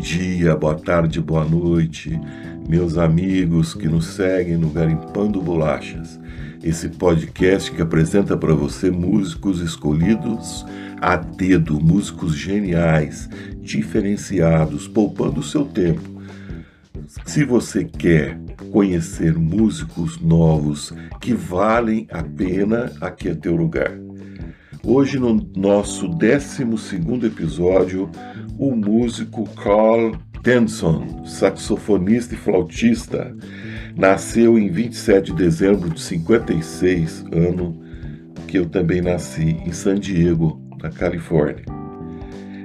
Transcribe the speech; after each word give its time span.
Dia, 0.00 0.56
boa 0.56 0.74
tarde, 0.74 1.20
boa 1.20 1.44
noite, 1.44 2.18
meus 2.66 2.96
amigos 2.96 3.74
que 3.74 3.86
nos 3.86 4.06
seguem 4.06 4.56
no 4.56 4.70
Garimpando 4.70 5.42
Bolachas, 5.42 6.18
esse 6.64 6.88
podcast 6.88 7.70
que 7.70 7.82
apresenta 7.82 8.34
para 8.34 8.54
você 8.54 8.90
músicos 8.90 9.60
escolhidos 9.60 10.64
a 11.02 11.16
dedo, 11.16 11.78
músicos 11.78 12.34
geniais, 12.34 13.28
diferenciados, 13.60 14.88
poupando 14.88 15.40
o 15.40 15.44
seu 15.44 15.66
tempo. 15.66 16.22
Se 17.26 17.44
você 17.44 17.84
quer 17.84 18.40
conhecer 18.72 19.38
músicos 19.38 20.18
novos 20.18 20.94
que 21.20 21.34
valem 21.34 22.06
a 22.10 22.22
pena, 22.22 22.90
aqui 23.02 23.28
é 23.28 23.34
teu 23.34 23.54
lugar. 23.54 23.92
Hoje, 24.82 25.18
no 25.18 25.34
nosso 25.54 26.08
12 26.08 26.62
episódio, 27.26 28.10
o 28.60 28.76
músico 28.76 29.48
Carl 29.54 30.12
Denson, 30.42 31.24
saxofonista 31.24 32.34
e 32.34 32.36
flautista, 32.36 33.34
nasceu 33.96 34.58
em 34.58 34.68
27 34.68 35.32
de 35.32 35.44
dezembro 35.44 35.88
de 35.88 35.98
56, 35.98 37.24
ano 37.32 37.80
que 38.46 38.58
eu 38.58 38.66
também 38.66 39.00
nasci, 39.00 39.56
em 39.64 39.72
San 39.72 39.98
Diego, 39.98 40.60
na 40.82 40.90
Califórnia. 40.90 41.64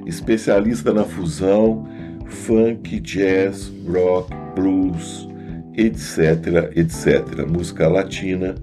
Especialista 0.05 0.91
na 0.93 1.05
fusão 1.05 1.87
funk, 2.27 2.99
jazz, 2.99 3.71
rock, 3.87 4.35
blues, 4.53 5.29
etc, 5.77 6.75
etc, 6.75 7.49
música 7.49 7.87
latina. 7.87 8.55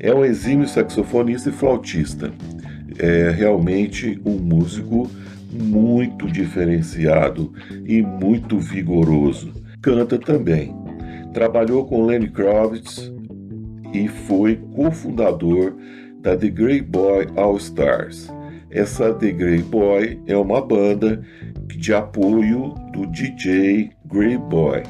É 0.00 0.12
um 0.12 0.24
exímio 0.24 0.66
saxofonista 0.66 1.48
e 1.48 1.52
flautista 1.52 2.32
é 2.98 3.30
realmente 3.30 4.20
um 4.24 4.38
músico 4.38 5.10
muito 5.52 6.26
diferenciado 6.30 7.52
e 7.86 8.02
muito 8.02 8.58
vigoroso. 8.58 9.52
Canta 9.80 10.18
também. 10.18 10.74
Trabalhou 11.32 11.86
com 11.86 12.04
Lenny 12.04 12.28
Kravitz 12.28 13.12
e 13.92 14.08
foi 14.08 14.56
cofundador 14.74 15.74
da 16.20 16.36
The 16.36 16.48
Grey 16.48 16.80
Boy 16.80 17.26
All 17.36 17.56
Stars. 17.56 18.32
Essa 18.70 19.12
The 19.12 19.32
Grey 19.32 19.62
Boy 19.62 20.20
é 20.26 20.36
uma 20.36 20.60
banda 20.60 21.22
de 21.66 21.92
apoio 21.92 22.74
do 22.92 23.06
DJ 23.06 23.90
Grey 24.06 24.38
Boy. 24.38 24.82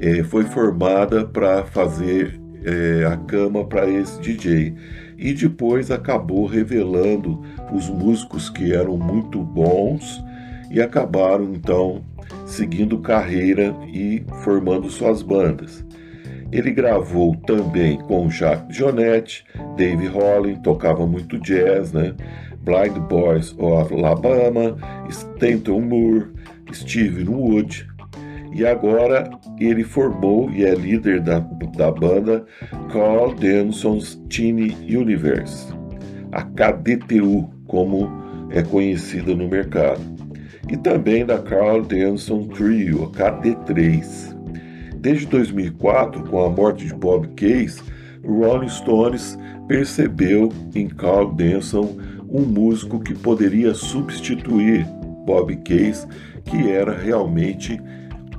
É, 0.00 0.22
foi 0.24 0.44
formada 0.44 1.24
para 1.24 1.64
fazer 1.64 2.40
é, 2.64 3.04
a 3.04 3.16
cama 3.16 3.64
para 3.64 3.88
esse 3.88 4.20
DJ 4.20 4.74
e 5.18 5.34
depois 5.34 5.90
acabou 5.90 6.46
revelando 6.46 7.42
os 7.72 7.90
músicos 7.90 8.48
que 8.48 8.72
eram 8.72 8.96
muito 8.96 9.42
bons 9.42 10.22
e 10.70 10.80
acabaram 10.80 11.52
então 11.52 12.04
seguindo 12.46 12.98
carreira 13.00 13.74
e 13.92 14.24
formando 14.44 14.88
suas 14.88 15.20
bandas. 15.22 15.84
Ele 16.52 16.70
gravou 16.70 17.36
também 17.36 17.98
com 17.98 18.30
Jacques 18.30 18.74
Jonetti, 18.74 19.44
Dave 19.76 20.06
Holland, 20.06 20.62
tocava 20.62 21.06
muito 21.06 21.38
jazz, 21.40 21.92
né? 21.92 22.14
Blind 22.62 22.96
Boys 23.08 23.54
of 23.58 23.92
Alabama, 23.94 24.76
Stanton 25.10 25.80
Moore, 25.80 26.28
Steven 26.72 27.28
Wood, 27.28 27.86
e 28.52 28.66
agora 28.66 29.30
ele 29.58 29.84
formou 29.84 30.50
e 30.50 30.64
é 30.64 30.74
líder 30.74 31.20
da, 31.20 31.40
da 31.76 31.90
banda 31.90 32.44
Carl 32.92 33.34
Denson's 33.34 34.20
Teen 34.28 34.74
Universe, 34.82 35.72
a 36.32 36.42
KDTU, 36.42 37.50
como 37.66 38.08
é 38.50 38.62
conhecida 38.62 39.34
no 39.34 39.48
mercado, 39.48 40.00
e 40.70 40.76
também 40.76 41.24
da 41.24 41.38
Carl 41.38 41.82
Denson 41.82 42.48
Trio, 42.48 43.04
a 43.04 43.10
KD3. 43.10 44.36
Desde 44.96 45.26
2004, 45.26 46.24
com 46.24 46.44
a 46.44 46.50
morte 46.50 46.86
de 46.86 46.94
Bob 46.94 47.28
Case, 47.28 47.80
Rolling 48.24 48.68
Stones 48.68 49.38
percebeu 49.66 50.50
em 50.74 50.88
Carl 50.88 51.32
Denson 51.32 51.96
um 52.28 52.42
músico 52.42 53.00
que 53.00 53.14
poderia 53.14 53.72
substituir 53.74 54.86
Bob 55.24 55.54
Case, 55.56 56.06
que 56.44 56.70
era 56.70 56.92
realmente 56.92 57.80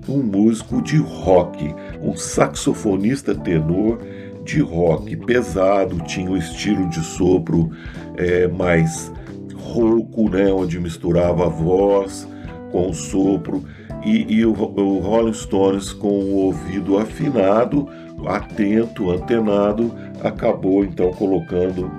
um 0.09 0.23
músico 0.23 0.81
de 0.81 0.97
rock, 0.97 1.73
um 2.01 2.15
saxofonista 2.15 3.35
tenor 3.35 3.99
de 4.43 4.61
rock 4.61 5.15
pesado, 5.15 6.01
tinha 6.03 6.29
um 6.29 6.37
estilo 6.37 6.89
de 6.89 6.99
sopro 6.99 7.69
é, 8.17 8.47
mais 8.47 9.11
rouco, 9.53 10.29
né, 10.29 10.51
onde 10.51 10.79
misturava 10.79 11.45
a 11.45 11.49
voz 11.49 12.27
com 12.71 12.89
o 12.89 12.93
sopro, 12.93 13.63
e, 14.03 14.33
e 14.33 14.45
o, 14.45 14.51
o 14.51 14.99
Rolling 14.99 15.33
Stones, 15.33 15.91
com 15.91 16.07
o 16.07 16.35
ouvido 16.35 16.97
afinado, 16.97 17.87
atento, 18.25 19.11
antenado, 19.11 19.93
acabou 20.23 20.83
então 20.83 21.11
colocando 21.11 21.91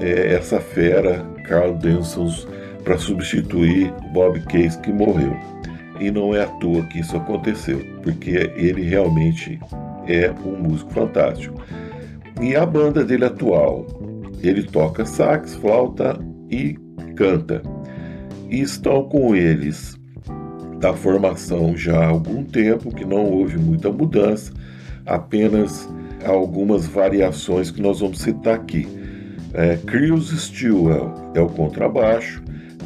é, 0.00 0.34
essa 0.34 0.60
fera, 0.60 1.24
Carl 1.44 1.74
Densons, 1.74 2.46
para 2.82 2.98
substituir 2.98 3.92
Bob 4.12 4.40
Case, 4.46 4.78
que 4.80 4.92
morreu. 4.92 5.55
E 6.00 6.10
não 6.10 6.34
é 6.34 6.44
à 6.44 6.46
toa 6.46 6.82
que 6.84 7.00
isso 7.00 7.16
aconteceu, 7.16 7.80
porque 8.02 8.30
ele 8.56 8.82
realmente 8.82 9.58
é 10.06 10.32
um 10.44 10.56
músico 10.56 10.92
fantástico. 10.92 11.60
E 12.40 12.54
a 12.54 12.66
banda 12.66 13.04
dele 13.04 13.24
atual, 13.24 13.86
ele 14.42 14.62
toca 14.62 15.04
sax, 15.04 15.54
flauta 15.54 16.18
e 16.50 16.76
canta. 17.16 17.62
E 18.50 18.60
estão 18.60 19.04
com 19.04 19.34
eles 19.34 19.96
da 20.78 20.92
formação 20.92 21.76
já 21.76 21.98
há 21.98 22.08
algum 22.08 22.44
tempo, 22.44 22.94
que 22.94 23.04
não 23.04 23.24
houve 23.24 23.58
muita 23.58 23.90
mudança, 23.90 24.52
apenas 25.06 25.88
algumas 26.24 26.86
variações 26.86 27.70
que 27.70 27.80
nós 27.80 28.00
vamos 28.00 28.18
citar 28.18 28.54
aqui. 28.54 28.86
É, 29.54 29.78
Chris 29.86 30.28
Stewart 30.28 31.16
é 31.34 31.40
o 31.40 31.48
contrabaixo, 31.48 32.42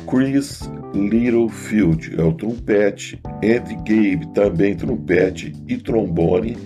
Chris 0.08 0.60
Littlefield 0.94 2.14
é 2.18 2.22
o 2.22 2.32
trompete, 2.32 3.20
Ed 3.42 3.74
Gabe 3.76 4.26
também 4.34 4.74
trompete 4.74 5.52
e 5.68 5.76
trombone, 5.76 6.56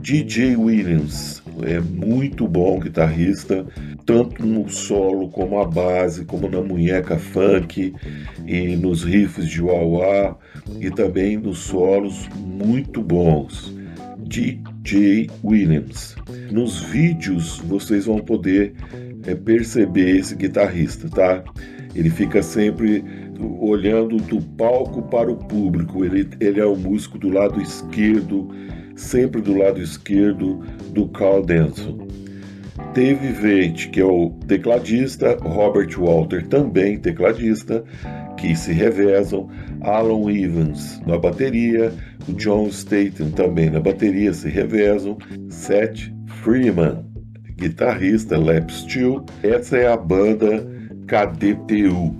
DJ 0.00 0.56
Williams 0.56 1.42
é 1.62 1.80
muito 1.80 2.48
bom 2.48 2.80
guitarrista, 2.80 3.66
tanto 4.06 4.46
no 4.46 4.68
solo 4.68 5.28
como 5.28 5.58
a 5.58 5.66
base, 5.66 6.24
como 6.24 6.48
na 6.48 6.60
munheca 6.60 7.18
funk 7.18 7.94
e 8.46 8.76
nos 8.76 9.04
riffs 9.04 9.46
de 9.46 9.62
wah 9.62 10.36
e 10.80 10.90
também 10.90 11.36
nos 11.36 11.58
solos 11.58 12.28
muito 12.36 13.02
bons. 13.02 13.74
DJ 14.18 15.28
Williams. 15.44 16.14
Nos 16.50 16.80
vídeos 16.80 17.58
vocês 17.66 18.06
vão 18.06 18.20
poder 18.20 18.74
é, 19.26 19.34
perceber 19.34 20.16
esse 20.18 20.34
guitarrista, 20.36 21.08
tá? 21.08 21.44
Ele 21.94 22.10
fica 22.10 22.42
sempre 22.42 23.04
olhando 23.60 24.16
do 24.16 24.40
palco 24.40 25.02
para 25.02 25.30
o 25.30 25.36
público. 25.36 26.04
Ele, 26.04 26.28
ele 26.40 26.60
é 26.60 26.66
o 26.66 26.76
músico 26.76 27.18
do 27.18 27.28
lado 27.28 27.60
esquerdo, 27.60 28.48
sempre 28.94 29.40
do 29.40 29.56
lado 29.56 29.80
esquerdo 29.80 30.60
do 30.92 31.08
Carl 31.08 31.42
Denson. 31.42 32.06
Dave 32.94 33.32
Veit, 33.32 33.88
que 33.90 34.00
é 34.00 34.04
o 34.04 34.30
tecladista, 34.48 35.36
Robert 35.42 35.96
Walter, 35.96 36.46
também 36.46 36.98
tecladista, 36.98 37.84
que 38.36 38.56
se 38.56 38.72
revezam, 38.72 39.48
Alan 39.82 40.32
Evans 40.32 41.00
na 41.06 41.18
bateria, 41.18 41.92
o 42.28 42.32
John 42.32 42.68
Staten 42.68 43.30
também 43.30 43.70
na 43.70 43.80
bateria 43.80 44.32
se 44.32 44.48
revezam, 44.48 45.18
Seth 45.48 46.10
Freeman, 46.42 47.04
guitarrista, 47.56 48.38
lap 48.38 48.72
steel. 48.72 49.24
Essa 49.42 49.76
é 49.76 49.86
a 49.86 49.96
banda 49.96 50.66
KDTU. 51.10 52.14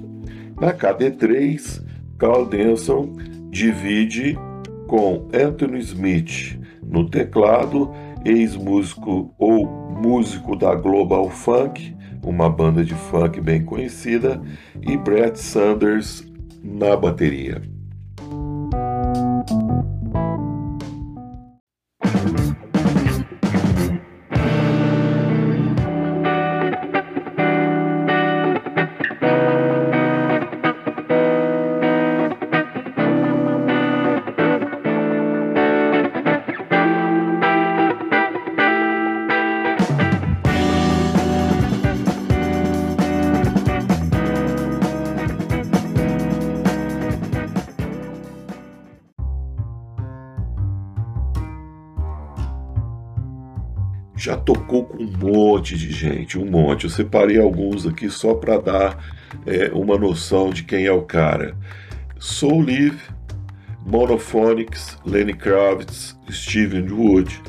Na 0.60 0.72
KD3, 0.72 1.80
Carl 2.18 2.44
Denson 2.44 3.12
divide 3.48 4.36
com 4.88 5.28
Anthony 5.32 5.78
Smith 5.78 6.58
no 6.82 7.08
teclado, 7.08 7.92
ex-músico 8.24 9.32
ou 9.38 9.64
músico 10.02 10.56
da 10.56 10.74
Global 10.74 11.30
Funk, 11.30 11.96
uma 12.24 12.50
banda 12.50 12.84
de 12.84 12.94
funk 12.94 13.40
bem 13.40 13.64
conhecida, 13.64 14.42
e 14.82 14.96
Brett 14.96 15.38
Sanders 15.38 16.28
na 16.60 16.96
bateria. 16.96 17.62
Já 54.20 54.36
tocou 54.36 54.84
com 54.84 55.02
um 55.02 55.10
monte 55.18 55.78
de 55.78 55.90
gente, 55.90 56.38
um 56.38 56.44
monte. 56.44 56.84
Eu 56.84 56.90
separei 56.90 57.40
alguns 57.40 57.86
aqui 57.86 58.10
só 58.10 58.34
para 58.34 58.58
dar 58.58 58.98
é, 59.46 59.70
uma 59.72 59.96
noção 59.96 60.50
de 60.50 60.62
quem 60.62 60.84
é 60.84 60.92
o 60.92 61.02
cara. 61.02 61.56
Soul 62.18 62.66
Live, 62.66 63.00
Monophonics, 63.86 64.98
Lenny 65.06 65.32
Kravitz, 65.32 66.18
Steven 66.30 66.90
Wood, 66.92 67.40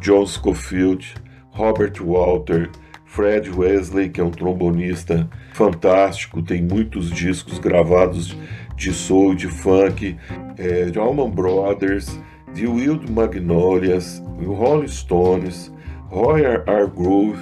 John 0.00 0.24
Scofield, 0.24 1.14
Robert 1.50 1.94
Walter, 2.00 2.70
Fred 3.06 3.50
Wesley, 3.50 4.08
que 4.08 4.20
é 4.20 4.24
um 4.24 4.30
trombonista 4.30 5.28
fantástico, 5.52 6.40
tem 6.40 6.62
muitos 6.62 7.10
discos 7.10 7.58
gravados 7.58 8.36
de 8.76 8.92
soul, 8.92 9.34
de 9.34 9.48
funk, 9.48 10.16
é, 10.56 10.84
de 10.84 10.96
Allman 10.96 11.30
Brothers, 11.30 12.20
The 12.54 12.68
Wild 12.68 13.10
Magnolias, 13.10 14.22
Rolling 14.38 14.86
Stones, 14.86 15.72
Roy 16.10 16.44
Hargrove, 16.66 17.38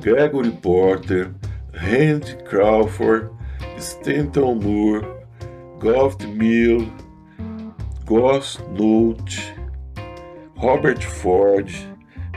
Gregory 0.00 0.50
Porter, 0.50 1.32
Randy 1.72 2.34
Crawford, 2.44 3.30
Stanton 3.78 4.56
Moore, 4.56 5.06
Goff 5.78 6.16
Mill, 6.26 6.92
Goss 8.04 8.58
Note, 8.72 9.54
Robert 10.56 11.02
Ford, 11.02 11.70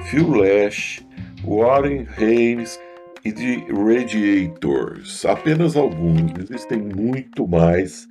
Phil 0.10 0.30
Lash, 0.30 1.04
Warren 1.44 2.08
Haynes 2.18 2.80
e 3.26 3.32
The 3.32 3.66
Radiators. 3.74 5.26
Apenas 5.26 5.76
alguns, 5.76 6.32
existem 6.40 6.80
muito 6.80 7.48
mais. 7.48 8.08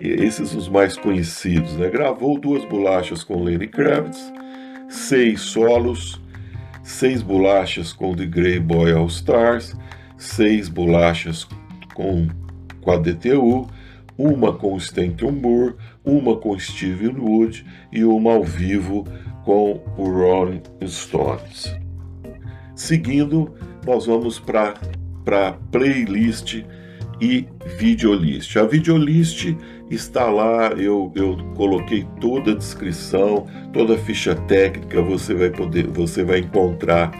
Esses 0.00 0.54
os 0.54 0.68
mais 0.68 0.96
conhecidos. 0.96 1.76
Né? 1.76 1.88
Gravou 1.88 2.38
duas 2.38 2.64
bolachas 2.64 3.24
com 3.24 3.42
Lenny 3.42 3.66
Kravitz, 3.68 4.32
seis 4.88 5.40
solos, 5.40 6.20
seis 6.88 7.20
bolachas 7.22 7.92
com 7.92 8.16
The 8.16 8.24
Grey 8.24 8.58
Boy 8.58 8.92
All 8.92 9.08
Stars, 9.08 9.76
seis 10.16 10.70
bolachas 10.70 11.46
com, 11.94 12.26
com 12.80 12.90
a 12.90 12.96
DTU, 12.96 13.68
uma 14.16 14.54
com 14.54 14.74
Stanton 14.78 15.32
Moore, 15.32 15.74
uma 16.02 16.34
com 16.38 16.58
Steven 16.58 17.14
Wood 17.18 17.64
e 17.92 18.02
uma 18.04 18.32
ao 18.32 18.42
vivo 18.42 19.06
com 19.44 19.82
o 19.98 20.10
Rolling 20.10 20.62
Stones. 20.86 21.76
Seguindo, 22.74 23.54
nós 23.86 24.06
vamos 24.06 24.40
para 24.40 24.72
a 25.26 25.52
playlist 25.70 26.64
e 27.20 27.46
videolist. 27.78 28.56
A 28.56 28.64
videolist 28.64 29.54
está 29.90 30.26
lá, 30.26 30.68
eu, 30.72 31.12
eu 31.14 31.36
coloquei 31.54 32.06
toda 32.20 32.52
a 32.52 32.54
descrição, 32.54 33.46
toda 33.72 33.94
a 33.94 33.98
ficha 33.98 34.34
técnica, 34.34 35.02
você 35.02 35.34
vai 35.34 35.50
poder, 35.50 35.86
você 35.86 36.22
vai 36.22 36.40
encontrar 36.40 37.10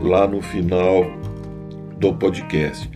lá 0.00 0.26
no 0.26 0.40
final 0.40 1.04
do 1.98 2.14
podcast. 2.14 2.90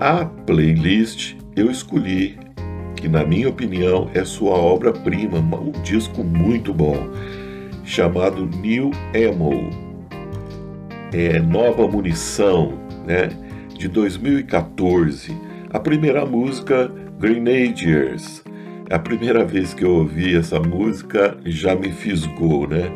A 0.00 0.24
playlist 0.24 1.36
eu 1.54 1.70
escolhi 1.70 2.38
que 2.96 3.08
na 3.08 3.24
minha 3.24 3.48
opinião 3.48 4.10
é 4.14 4.24
sua 4.24 4.56
obra-prima, 4.56 5.38
um 5.38 5.72
disco 5.82 6.24
muito 6.24 6.72
bom, 6.72 7.08
chamado 7.84 8.46
New 8.46 8.90
Ammo. 9.14 9.70
É 11.12 11.38
nova 11.38 11.86
munição, 11.86 12.72
né? 13.06 13.30
De 13.78 13.88
2014. 13.88 15.45
A 15.76 15.78
primeira 15.78 16.24
música 16.24 16.90
Grenadiers. 17.20 18.42
A 18.88 18.98
primeira 18.98 19.44
vez 19.44 19.74
que 19.74 19.84
eu 19.84 19.96
ouvi 19.96 20.34
essa 20.34 20.58
música 20.58 21.36
já 21.44 21.74
me 21.76 21.92
fisgou, 21.92 22.66
né? 22.66 22.90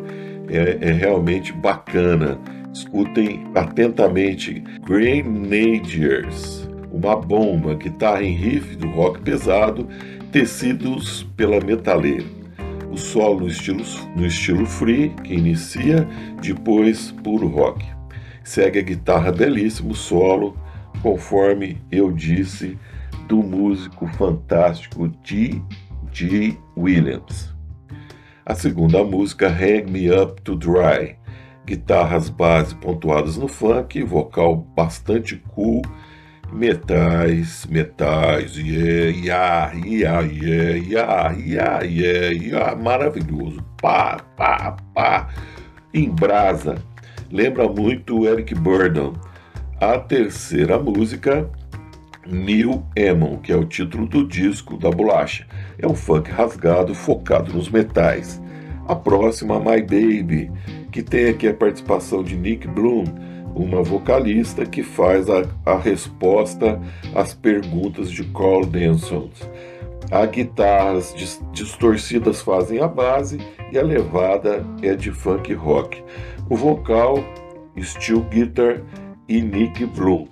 É, 0.49 0.89
é 0.89 0.91
realmente 0.91 1.53
bacana. 1.53 2.39
Escutem 2.73 3.45
atentamente 3.53 4.63
Grenadiers 4.83 6.67
uma 6.91 7.15
bomba, 7.15 7.75
guitarra 7.75 8.23
em 8.23 8.33
riff 8.33 8.75
do 8.77 8.89
rock 8.89 9.21
pesado, 9.21 9.87
tecidos 10.31 11.21
pela 11.37 11.63
metaleira. 11.63 12.25
O 12.89 12.97
solo 12.97 13.41
no 13.41 13.47
estilo, 13.47 13.83
no 14.15 14.25
estilo 14.25 14.65
free, 14.65 15.09
que 15.23 15.35
inicia, 15.35 16.07
depois 16.41 17.11
puro 17.23 17.47
rock. 17.47 17.85
Segue 18.43 18.79
a 18.79 18.81
guitarra 18.81 19.31
belíssimo 19.31 19.93
solo, 19.93 20.57
conforme 21.01 21.81
eu 21.91 22.11
disse, 22.11 22.77
do 23.27 23.37
músico 23.37 24.07
fantástico 24.07 25.11
G. 25.23 25.61
G. 26.11 26.57
Williams. 26.77 27.53
A 28.45 28.55
segunda 28.55 29.03
música, 29.03 29.47
Hang 29.47 29.89
Me 29.89 30.11
Up 30.11 30.41
to 30.41 30.55
Dry, 30.55 31.15
guitarras 31.65 32.29
base 32.29 32.75
pontuadas 32.75 33.37
no 33.37 33.47
funk, 33.47 34.03
vocal 34.03 34.57
bastante 34.75 35.37
cool 35.55 35.81
metais, 36.51 37.65
metais, 37.67 38.57
yeah, 38.57 39.09
yeah, 39.09 39.71
yeah, 39.73 40.21
yeah, 40.21 41.31
yeah, 41.31 41.83
yeah, 41.83 42.29
yeah, 42.29 42.75
maravilhoso, 42.75 43.63
pá, 43.81 44.17
pá, 44.35 44.75
pá, 44.93 45.29
em 45.93 46.09
brasa, 46.09 46.75
lembra 47.31 47.67
muito 47.69 48.27
Eric 48.27 48.53
Burdon. 48.53 49.13
A 49.81 49.97
terceira 49.97 50.77
música, 50.77 51.49
New 52.27 52.85
Emon, 52.95 53.37
que 53.37 53.51
é 53.51 53.55
o 53.55 53.65
título 53.65 54.05
do 54.05 54.27
disco 54.27 54.77
da 54.77 54.91
bolacha, 54.91 55.47
é 55.79 55.87
um 55.87 55.95
funk 55.95 56.29
rasgado 56.29 56.93
focado 56.93 57.51
nos 57.51 57.67
metais. 57.67 58.39
A 58.87 58.95
próxima, 58.95 59.59
My 59.59 59.81
Baby, 59.81 60.51
que 60.91 61.01
tem 61.01 61.29
aqui 61.29 61.47
a 61.47 61.53
participação 61.55 62.21
de 62.21 62.37
Nick 62.37 62.67
Bloom, 62.67 63.05
uma 63.55 63.81
vocalista 63.81 64.67
que 64.67 64.83
faz 64.83 65.27
a, 65.27 65.45
a 65.65 65.79
resposta 65.79 66.79
às 67.15 67.33
perguntas 67.33 68.11
de 68.11 68.23
Carl 68.25 68.63
Denson. 68.63 69.31
As 70.11 70.29
guitarras 70.29 71.15
distorcidas 71.51 72.39
fazem 72.39 72.79
a 72.81 72.87
base 72.87 73.39
e 73.71 73.79
a 73.79 73.83
levada 73.83 74.63
é 74.83 74.95
de 74.95 75.09
funk 75.09 75.51
rock. 75.55 76.03
O 76.47 76.55
vocal, 76.55 77.17
steel 77.79 78.21
guitar 78.29 78.79
e 79.27 79.41
Nick 79.41 79.85
Bloom. 79.85 80.27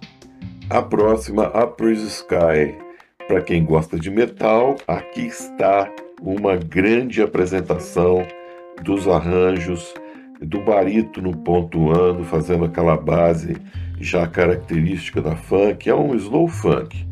A 0.70 0.82
próxima, 0.82 1.48
Upper 1.48 1.92
Sky. 1.92 2.76
Para 3.28 3.42
quem 3.42 3.64
gosta 3.64 4.00
de 4.00 4.10
metal, 4.10 4.76
aqui 4.88 5.28
está 5.28 5.90
uma 6.22 6.56
grande 6.56 7.22
apresentação 7.22 8.26
dos 8.84 9.08
arranjos 9.08 9.94
do 10.42 10.62
barítono 10.62 11.36
pontuando, 11.38 12.24
fazendo 12.24 12.66
aquela 12.66 12.96
base 12.96 13.56
já 14.00 14.26
característica 14.28 15.22
da 15.22 15.36
funk. 15.36 15.90
É 15.90 15.96
um 15.96 16.16
slow 16.16 16.48
funk. 16.48 17.06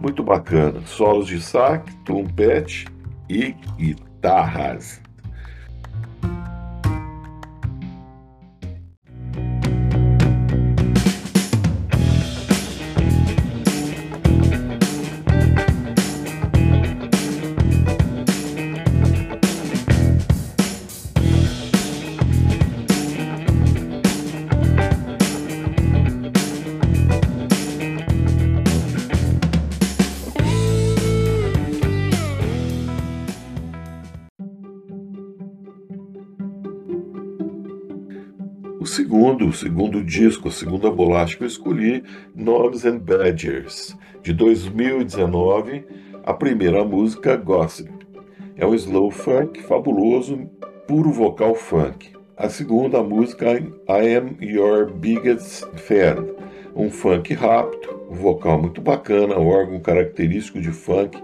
Muito 0.00 0.22
bacana. 0.22 0.80
Solos 0.86 1.26
de 1.26 1.40
sax, 1.40 1.94
trompete 2.04 2.86
e 3.28 3.54
guitarras. 3.76 5.00
Segundo, 38.86 39.46
o 39.46 39.52
segundo 39.52 40.02
disco, 40.02 40.48
a 40.48 40.50
segunda 40.50 40.90
bolacha 40.90 41.36
que 41.36 41.42
eu 41.42 41.48
escolhi, 41.48 42.04
Knobs 42.34 42.84
and 42.84 42.98
Badgers, 42.98 43.96
de 44.22 44.32
2019, 44.32 45.84
a 46.24 46.32
primeira 46.32 46.84
música, 46.84 47.36
Gossip. 47.36 47.90
É 48.56 48.66
um 48.66 48.74
slow 48.74 49.10
funk 49.10 49.62
fabuloso, 49.62 50.48
puro 50.86 51.10
vocal 51.10 51.54
funk. 51.54 52.10
A 52.36 52.48
segunda 52.48 53.02
música, 53.02 53.52
I 53.54 54.16
Am 54.16 54.36
Your 54.40 54.92
Biggest 54.92 55.66
Fan, 55.76 56.24
um 56.74 56.90
funk 56.90 57.34
rápido, 57.34 58.06
vocal 58.10 58.60
muito 58.60 58.80
bacana, 58.80 59.38
órgão 59.38 59.80
característico 59.80 60.60
de 60.60 60.70
funk, 60.70 61.20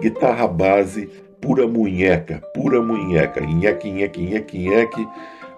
guitarra 0.00 0.48
base, 0.48 1.08
pura 1.40 1.66
munheca, 1.68 2.42
pura 2.54 2.82
munheca, 2.82 3.40
nheque, 3.40 3.90
nheque, 3.90 4.20
nheque, 4.20 4.58
nheque, 4.58 5.08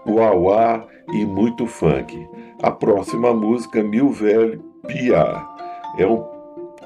uauá 0.06 0.86
e 1.12 1.25
muito 1.25 1.66
funk. 1.66 2.26
A 2.62 2.70
próxima 2.70 3.34
música, 3.34 3.82
Mil 3.82 4.10
Velho 4.10 4.62
Pia, 4.86 5.46
é 5.98 6.06
um 6.06 6.25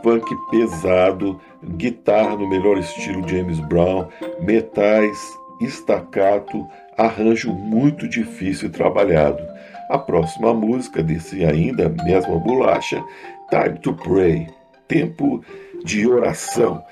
funk 0.03 0.35
pesado, 0.51 1.41
guitarra 1.77 2.37
no 2.37 2.49
melhor 2.49 2.79
estilo 2.79 3.29
James 3.29 3.61
Brown, 3.61 4.09
metais, 4.41 5.19
estacato, 5.61 6.67
arranjo 6.97 7.53
muito 7.53 8.09
difícil 8.09 8.69
e 8.69 8.73
trabalhado. 8.73 9.43
A 9.89 9.99
próxima 9.99 10.55
música 10.55 11.03
desse 11.03 11.45
ainda 11.45 11.89
mesma 11.89 12.39
bolacha, 12.39 13.03
Time 13.51 13.79
to 13.81 13.93
Pray, 13.95 14.47
Tempo 14.89 15.43
de 15.85 16.07
Oração. 16.09 16.83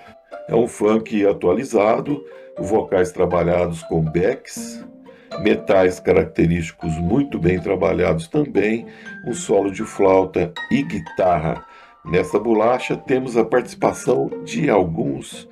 É 0.48 0.54
um 0.54 0.66
funk 0.66 1.26
atualizado, 1.26 2.22
vocais 2.58 3.12
trabalhados 3.12 3.82
com 3.84 4.00
backs, 4.00 4.84
metais 5.40 6.00
característicos 6.00 6.96
muito 6.98 7.38
bem 7.38 7.60
trabalhados 7.60 8.26
também, 8.28 8.86
um 9.26 9.32
solo 9.32 9.70
de 9.70 9.84
flauta 9.84 10.52
e 10.70 10.82
guitarra. 10.82 11.64
Nessa 12.04 12.38
bolacha 12.38 12.96
temos 12.96 13.36
a 13.36 13.44
participação 13.44 14.30
de 14.44 14.70
alguns 14.70 15.48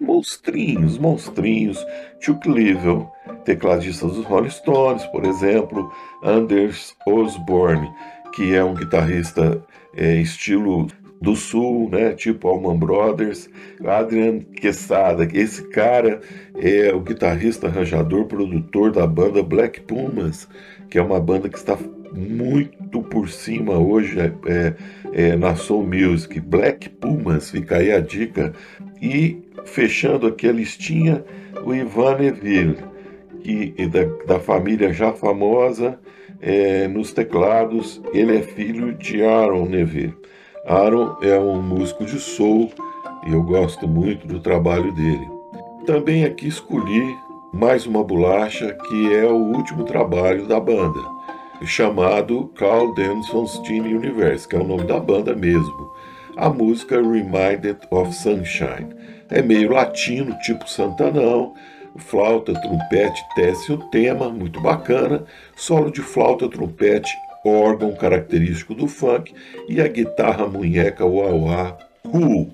monstrinhos, 0.00 0.98
monstrinhos, 0.98 1.84
Chuck 2.20 2.48
Leavell, 2.48 3.10
tecladista 3.44 4.06
dos 4.06 4.24
Rolling 4.24 4.50
Stones, 4.50 5.04
por 5.06 5.24
exemplo, 5.24 5.92
Anders 6.24 6.94
Osborne, 7.06 7.88
que 8.34 8.54
é 8.54 8.64
um 8.64 8.74
guitarrista 8.74 9.62
é, 9.96 10.16
estilo 10.16 10.88
do 11.22 11.36
Sul, 11.36 11.88
né, 11.88 12.12
tipo 12.12 12.48
Allman 12.48 12.76
Brothers, 12.76 13.48
Adrian 13.84 14.40
Quesada, 14.40 15.28
esse 15.32 15.62
cara 15.68 16.20
é 16.56 16.92
o 16.92 17.00
guitarrista, 17.00 17.68
arranjador, 17.68 18.26
produtor 18.26 18.90
da 18.90 19.06
banda 19.06 19.40
Black 19.40 19.80
Pumas, 19.82 20.48
que 20.90 20.98
é 20.98 21.02
uma 21.02 21.20
banda 21.20 21.48
que 21.48 21.56
está 21.56 21.78
muito 22.12 23.02
por 23.02 23.30
cima 23.30 23.78
hoje 23.78 24.18
é, 24.18 24.32
é, 24.46 24.74
é, 25.12 25.36
na 25.36 25.54
Soul 25.54 25.86
Music. 25.86 26.40
Black 26.40 26.90
Pumas, 26.90 27.50
fica 27.50 27.76
aí 27.76 27.92
a 27.92 28.00
dica. 28.00 28.52
E 29.00 29.42
fechando 29.64 30.26
aqui 30.26 30.48
a 30.48 30.52
listinha, 30.52 31.24
o 31.64 31.72
Ivan 31.72 32.18
Neville, 32.18 32.78
que 33.42 33.74
é 33.78 33.86
da, 33.86 34.04
da 34.26 34.40
família 34.40 34.92
já 34.92 35.12
famosa 35.12 35.98
é, 36.40 36.88
nos 36.88 37.12
teclados, 37.12 38.02
ele 38.12 38.36
é 38.36 38.42
filho 38.42 38.92
de 38.92 39.24
Aaron 39.24 39.66
Neville. 39.66 40.14
Aaron 40.64 41.16
é 41.20 41.36
um 41.36 41.60
músico 41.60 42.04
de 42.04 42.20
soul 42.20 42.70
e 43.26 43.32
eu 43.32 43.42
gosto 43.42 43.88
muito 43.88 44.28
do 44.28 44.38
trabalho 44.38 44.92
dele. 44.92 45.28
Também 45.84 46.24
aqui 46.24 46.46
escolhi 46.46 47.16
mais 47.52 47.84
uma 47.84 48.04
bolacha 48.04 48.72
que 48.88 49.12
é 49.12 49.24
o 49.24 49.34
último 49.34 49.82
trabalho 49.84 50.46
da 50.46 50.60
banda, 50.60 51.00
chamado 51.64 52.46
Carl 52.54 52.94
Danson's 52.94 53.58
Teen 53.60 53.92
Universe, 53.92 54.46
que 54.46 54.54
é 54.54 54.60
o 54.60 54.64
nome 54.64 54.84
da 54.84 55.00
banda 55.00 55.34
mesmo. 55.34 55.90
A 56.36 56.48
música 56.48 56.96
Reminded 56.96 57.78
of 57.90 58.14
Sunshine. 58.14 58.94
É 59.30 59.42
meio 59.42 59.72
latino, 59.72 60.38
tipo 60.38 60.70
Santanão, 60.70 61.54
flauta, 61.96 62.54
trompete, 62.54 63.20
tece 63.34 63.72
o 63.72 63.78
tema, 63.90 64.28
muito 64.28 64.60
bacana, 64.60 65.24
solo 65.56 65.90
de 65.90 66.02
flauta, 66.02 66.48
trompete, 66.48 67.12
órgão 67.44 67.94
característico 67.94 68.74
do 68.74 68.86
funk 68.86 69.34
e 69.68 69.80
a 69.80 69.88
guitarra 69.88 70.46
munheca 70.46 71.04
wah 71.04 71.76
cool, 72.10 72.52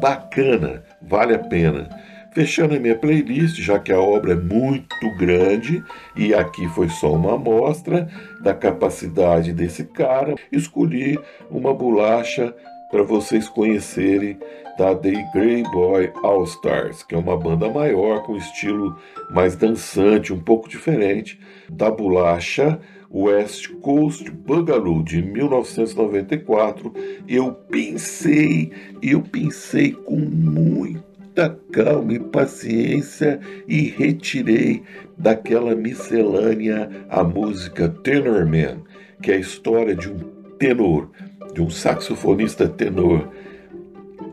bacana, 0.00 0.82
vale 1.00 1.34
a 1.34 1.38
pena. 1.38 1.88
Fechando 2.32 2.76
a 2.76 2.78
minha 2.78 2.94
playlist, 2.94 3.58
já 3.58 3.78
que 3.78 3.90
a 3.90 3.98
obra 3.98 4.32
é 4.32 4.36
muito 4.36 5.10
grande 5.16 5.82
e 6.14 6.34
aqui 6.34 6.68
foi 6.68 6.88
só 6.88 7.14
uma 7.14 7.34
amostra 7.34 8.08
da 8.42 8.54
capacidade 8.54 9.52
desse 9.52 9.84
cara, 9.84 10.34
escolhi 10.52 11.18
uma 11.50 11.74
bolacha 11.74 12.54
para 12.90 13.02
vocês 13.02 13.48
conhecerem 13.48 14.38
da 14.78 14.94
The 14.94 15.12
Grey 15.34 15.62
Boy 15.64 16.12
All 16.22 16.44
Stars, 16.44 17.02
que 17.02 17.14
é 17.14 17.18
uma 17.18 17.36
banda 17.36 17.68
maior 17.68 18.22
com 18.22 18.36
estilo 18.36 18.96
mais 19.30 19.56
dançante, 19.56 20.32
um 20.32 20.38
pouco 20.38 20.68
diferente 20.68 21.40
da 21.68 21.90
bolacha 21.90 22.78
West 23.10 23.68
Coast 23.80 24.30
Boogaloo 24.30 25.02
de 25.02 25.22
1994, 25.22 26.92
eu 27.26 27.52
pensei, 27.52 28.70
eu 29.02 29.22
pensei 29.22 29.92
com 29.92 30.16
muita 30.16 31.58
calma 31.72 32.12
e 32.12 32.18
paciência 32.18 33.40
e 33.66 33.88
retirei 33.88 34.82
daquela 35.16 35.74
miscelânea 35.74 37.06
a 37.08 37.24
música 37.24 37.88
Tenor 37.88 38.44
Man, 38.46 38.82
que 39.22 39.32
é 39.32 39.36
a 39.36 39.40
história 39.40 39.94
de 39.94 40.10
um 40.10 40.18
tenor, 40.58 41.10
de 41.54 41.62
um 41.62 41.70
saxofonista 41.70 42.68
tenor. 42.68 43.28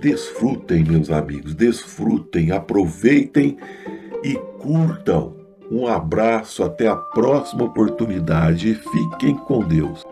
Desfrutem, 0.02 0.84
meus 0.84 1.10
amigos, 1.10 1.56
desfrutem, 1.56 2.52
aproveitem 2.52 3.58
e 4.22 4.34
curtam 4.60 5.35
um 5.72 5.88
abraço, 5.88 6.64
até 6.64 6.88
a 6.88 6.96
próxima 6.96 7.64
oportunidade 7.64 8.76
fiquem 8.76 9.36
com 9.36 9.64
Deus. 9.64 10.05